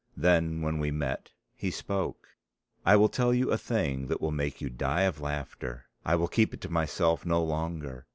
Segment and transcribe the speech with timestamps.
[0.17, 2.29] Then when we met he spoke.
[2.83, 5.85] "I will tell you a thing that will make you die of laughter.
[6.03, 8.07] I will keep it to myself no longer.